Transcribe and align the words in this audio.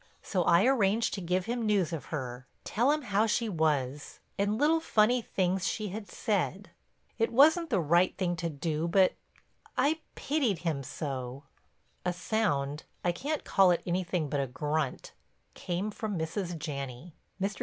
So 0.23 0.41
I 0.45 0.65
arranged 0.65 1.13
to 1.13 1.21
give 1.21 1.45
him 1.45 1.63
news 1.63 1.93
of 1.93 2.05
her, 2.05 2.47
tell 2.63 2.91
him 2.91 3.03
how 3.03 3.27
she 3.27 3.47
was, 3.47 4.19
and 4.35 4.57
little 4.57 4.79
funny 4.79 5.21
things 5.21 5.67
she 5.67 5.89
had 5.89 6.07
said. 6.09 6.71
It 7.19 7.31
wasn't 7.31 7.69
the 7.69 7.79
right 7.79 8.17
thing 8.17 8.35
to 8.37 8.49
do 8.49 8.87
but 8.87 9.13
I—I—pitied 9.77 10.57
him 10.65 10.81
so." 10.81 11.43
A 12.03 12.13
sound—I 12.13 13.11
can't 13.11 13.43
call 13.43 13.69
it 13.69 13.83
anything 13.85 14.27
but 14.27 14.39
a 14.39 14.47
grunt—came 14.47 15.91
from 15.91 16.17
Mrs. 16.17 16.57
Janney. 16.57 17.13
Mr. 17.39 17.59